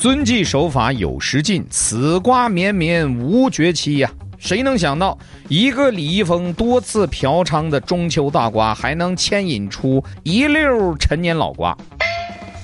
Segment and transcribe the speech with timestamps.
[0.00, 4.10] 遵纪守法有时尽，此瓜绵绵无绝期呀！
[4.38, 11.76] 谁能想到，一个李易峰多次嫖娼的中秋大瓜，还能牵引出一溜陈年老瓜？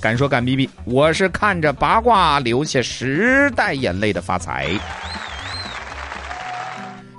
[0.01, 4.71] 敢说敢逼逼，我是看着八卦流下时代眼泪的发财。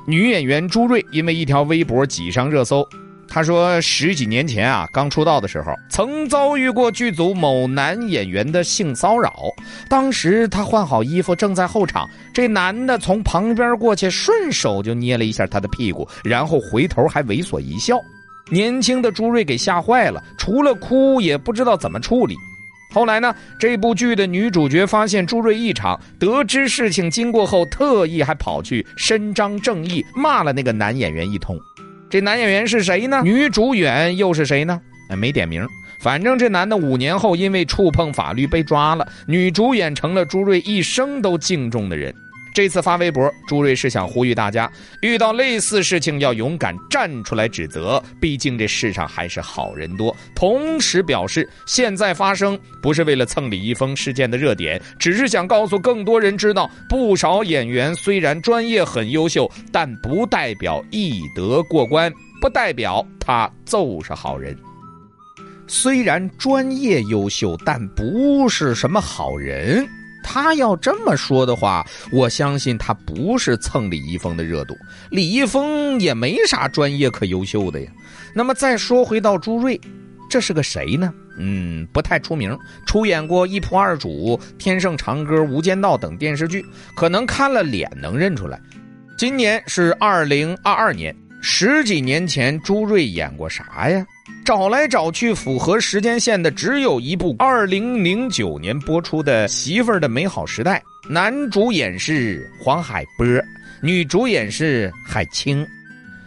[0.08, 2.84] 女演员朱瑞因为一条微博挤上热搜。
[3.30, 9.34] 他说，十几年前啊，刚出道的时候，曾遭遇过剧组某男演员的性骚扰。
[9.90, 18.00] 当时他换好衣服，正在候场，这男的从旁边过去，顺手就捏了一下他的屁股，然后回头还猥琐一笑。
[18.50, 22.36] 年轻的朱瑞给吓坏了，除了哭也不知道怎么处理。
[22.94, 31.60] 后来呢，这部剧的女主角发现朱瑞异常，得知事情经过后，特意还跑去伸张正义，骂了那个男演员一通。
[32.10, 33.22] 这男演员是谁呢？
[33.24, 34.80] 女主演又是谁呢？
[35.10, 35.68] 哎，没点名。
[36.00, 42.14] 反正这男的五年后因为触碰法律被抓了，女主演成了朱瑞一生都敬重的人。
[42.54, 50.16] 这次发微博，朱瑞是想呼吁大家，遇到类似事情要勇敢站出来指责，毕竟这世上还是好人多。
[50.36, 62.12] 同时表示，现在发生不是为了蹭李易峰事件的热点，只是想告诉更多人知道，不少演员虽然专业很优秀，但不代表艺德过关，
[62.42, 64.58] 不代表他就是好人。
[65.68, 69.88] 虽然专业优秀，但不是什么好人。
[70.30, 74.78] 他要这么说的话，我相信他不是蹭李易峰的热度。
[75.10, 77.90] 李易峰也没啥专业可优秀的呀。
[78.36, 79.80] 那么再说回到朱瑞，
[80.30, 81.14] 这是个谁呢？
[81.40, 84.10] 嗯，不太出名，出演过《一仆二主》
[84.58, 88.60] 《天盛长歌》《无间道》等电视剧，可能看了脸能认出来。
[89.18, 94.06] 今年是二零二二年，十几年前朱瑞演过啥呀？
[94.44, 103.26] 找来找去，符合时间线的只有一部二零零九年播出的《媳妇的美好时代》，男主演是黄海波，
[103.82, 105.66] 女主演是海清。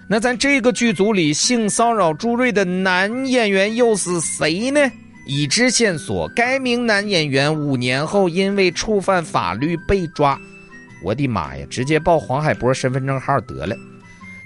[0.09, 4.81] 那在这个剧组里，性骚扰朱瑞的男演员又是谁呢？
[5.27, 10.39] 已知线索，该名男演员五年后因为触犯法律被抓。
[11.03, 11.67] 我的妈呀！
[11.71, 13.77] 直接报黄海波身份证号得了。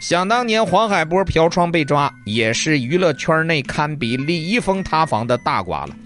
[0.07, 5.97] 想当年，黄海波嫖娼被抓，也是娱乐圈内堪比李易峰塌房的大瓜了。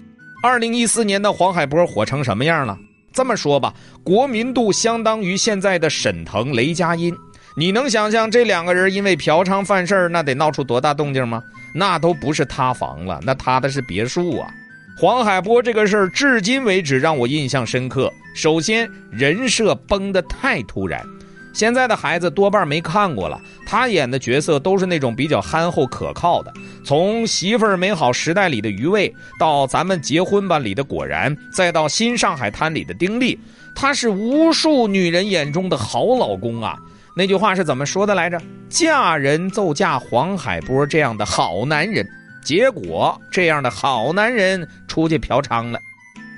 [0.41, 2.77] 二零一四年的黄海波火成什么样了？
[3.11, 7.13] 这么说吧，国民度相当于现在的沈腾、雷佳音。
[7.57, 11.43] 你能想象这两个人因为嫖娼犯事儿那得闹出多大动静吗？
[11.75, 14.49] 那都不是塌房了，那塌的是别墅啊！
[14.97, 18.09] 黄海波这个事儿，至今为止让我印象深刻。
[18.33, 21.05] 首先，人设崩得太突然。
[21.53, 26.53] 现在的孩子多半没看过了，他演的角色都是那种比较憨厚可靠的。
[26.85, 33.37] 从《媳妇儿美好时代》里的余味，到《咱们结婚吧》里的果然，再到《新上海滩》里的丁力，
[33.75, 36.77] 他是无数女人眼中的好老公啊！
[37.15, 38.39] 那句话是怎么说的来着？
[38.69, 42.07] 嫁人就嫁黄海波这样的好男人。
[42.41, 45.79] 结果这样的好男人出去嫖娼了。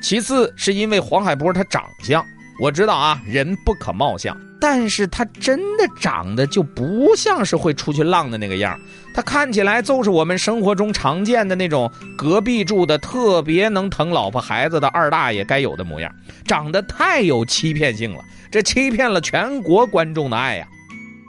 [0.02, 2.26] 其次是因为黄海波他长相。
[2.62, 8.80] 我知道啊，人不可貌相，但是他真的长得就不像是会出去浪的那个样
[9.16, 16.14] 他看起来就是我们生活中常见的那种隔壁住的特别能疼老婆孩子的二大爷该有的模样，
[16.46, 20.68] 长得太有欺骗性了，这欺骗了全国观众的爱呀。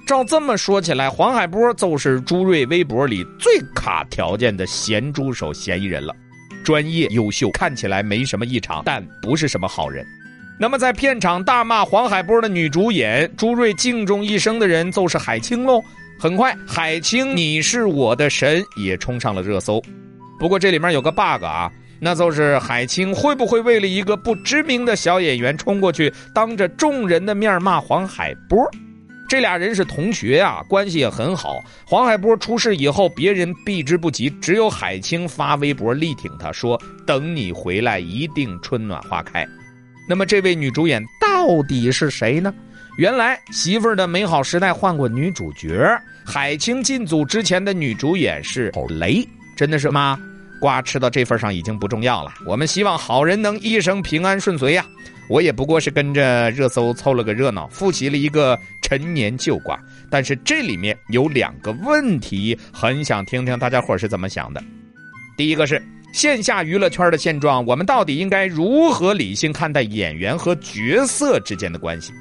[0.07, 6.15] 照这么说起来，黄海波就是朱瑞微博里最卡条件的咸猪手嫌疑人了。
[6.63, 10.05] 专业优秀，看起来没什么异常，但不是什么好人。
[10.59, 15.83] 那么，在片场大骂黄海波的女主演朱瑞敬重一生的人就是海清喽。
[16.21, 19.83] 很快，海清你是我的神也冲上了热搜。
[20.39, 21.69] 不过这里面有个 bug 啊，
[21.99, 28.65] 那就是海清会不会为了一个不知名的小演员冲过去，当着众人的面骂黄海波？
[29.29, 31.59] 这俩人是同学啊，关系也很好。
[31.87, 39.45] 黄海波出事以后，别人避之不及，只有海清发微博力挺他，说等你回来，一定春暖花开。
[40.09, 42.53] 那么这位女主演到底是谁呢？
[42.99, 49.27] 原来媳妇儿的美好时代换过女主角，海清进组之前的女主演是雷，
[49.57, 50.19] 真的是吗？
[50.61, 54.85] 瓜吃到这份上已经不重要了，我们希望好人能一生平安顺遂呀。
[55.29, 59.79] 我也不过是跟着热搜凑了个热闹，复习了一个陈年旧瓜，
[60.11, 64.63] 但是这里面有两个问题，很想听听大家伙是怎么想的。
[65.37, 65.83] 第一个是。
[66.13, 72.13] 线下娱乐圈的现状，我们到底应该如何理性看待演员和角色之间的关系？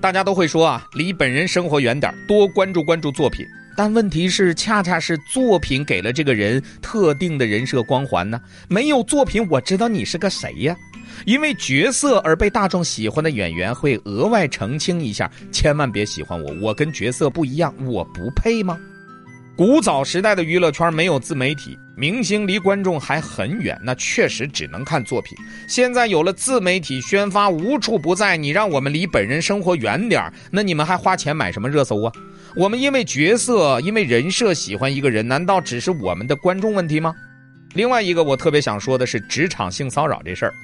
[0.00, 3.46] 大家都会说啊，离本人生活远点，多关注关注作品。
[3.76, 8.40] 但问题是，恰恰是作品给了这个人特定的人设光环呢？
[8.68, 10.76] 没有作品，我知道你是个谁呀？
[11.24, 18.76] 因为角色而被大众喜欢的演员会额外澄清一下，千万别喜欢我，我跟角色不一样，我不配吗？
[19.56, 25.36] 古早时代的娱乐圈没有自媒体，明星离观众还很远，那确实只能看作品。
[25.68, 32.12] 现在有了自媒体宣发无处不在，你让我们离本人生活远点那你们还花钱买什么热搜啊？
[32.56, 37.14] 我们因为角色、因为人设喜欢一个人，难道只是我们的观众问题吗？
[37.74, 40.54] 另外一个我特别想说的是职场性骚扰这事儿。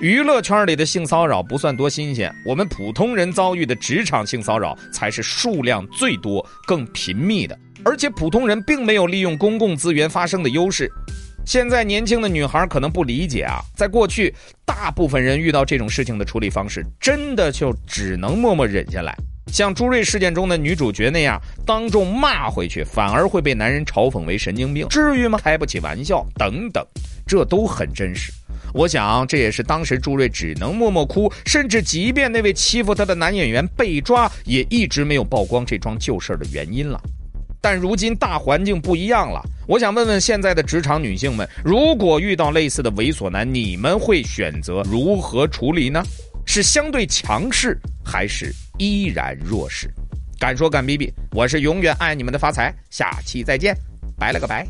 [0.00, 7.58] 娱乐圈里的性骚扰不算多新鲜，我们普通人遭遇的职场性骚扰才是数量最多、更频密的。
[7.84, 10.90] 而且普通人并没有利用公共资源发声的优势。
[11.46, 14.34] 现在年轻的女孩可能不理解啊，在过去，
[14.64, 19.14] 大部分人遇到这种事情的处理方式，真的就只能默默忍下来。
[19.48, 25.38] 像朱瑞事件中的女主角那样，当众骂回去，反而会被男人嘲讽为神经病，至于吗？
[25.38, 26.82] 开不起玩笑，等等，
[27.26, 28.32] 这都很真实。
[28.72, 36.98] 我想，这也是当时朱瑞只能默默哭，甚至即便那位欺负他的男演员被抓，也一直没有曝光这桩旧事的原因了。
[37.64, 46.04] 但如今大环境不一样了，我想问问现在的职场女性们，如果遇到类似的猥琐男，你们会选择如何处理呢？
[46.44, 49.88] 是相对强势，还是依然弱势？
[50.38, 53.74] 敢说敢逼逼，我是永远爱你们的发财，下期再见，
[54.18, 54.66] 拜了个拜。